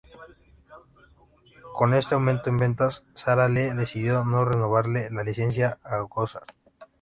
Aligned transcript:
Con 1.77 1.93
este 1.93 2.15
aumento 2.15 2.49
en 2.49 2.57
ventas, 2.57 3.03
Sara 3.13 3.47
Lee 3.47 3.69
decidió 3.75 4.25
no 4.25 4.43
renovarle 4.45 5.11
la 5.11 5.21
licencia 5.23 5.77
a 5.83 5.99
Gossard. 5.99 6.47